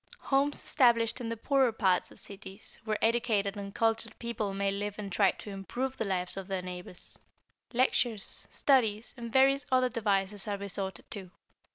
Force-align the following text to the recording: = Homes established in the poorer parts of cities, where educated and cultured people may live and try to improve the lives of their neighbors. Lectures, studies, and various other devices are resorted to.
= 0.15 0.17
Homes 0.31 0.57
established 0.65 1.21
in 1.21 1.29
the 1.29 1.37
poorer 1.37 1.71
parts 1.71 2.09
of 2.09 2.17
cities, 2.19 2.79
where 2.85 2.97
educated 3.05 3.55
and 3.55 3.71
cultured 3.75 4.17
people 4.17 4.51
may 4.51 4.71
live 4.71 4.95
and 4.97 5.11
try 5.11 5.29
to 5.29 5.51
improve 5.51 5.95
the 5.95 6.05
lives 6.05 6.37
of 6.37 6.47
their 6.47 6.63
neighbors. 6.63 7.19
Lectures, 7.71 8.47
studies, 8.49 9.13
and 9.15 9.31
various 9.31 9.67
other 9.71 9.89
devices 9.89 10.47
are 10.47 10.57
resorted 10.57 11.05
to. 11.11 11.29